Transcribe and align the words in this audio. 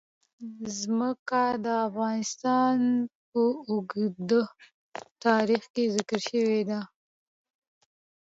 ځمکه 0.79 1.41
د 1.65 1.65
افغانستان 1.87 2.77
په 3.29 3.41
اوږده 3.69 4.43
تاریخ 5.25 5.63
کې 5.73 5.83
ذکر 5.95 6.19
شوی 6.29 6.61
دی. 6.69 6.81